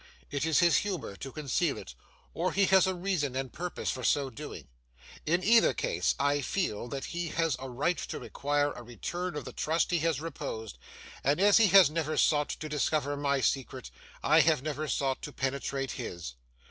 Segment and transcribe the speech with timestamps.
[0.31, 1.93] It is his humour to conceal it,
[2.33, 4.67] or he has a reason and purpose for so doing.
[5.27, 9.45] In either case, I feel that he has a right to require a return of
[9.45, 10.79] the trust he has reposed;
[11.23, 13.91] and as he has never sought to discover my secret,
[14.23, 16.33] I have never sought to penetrate his.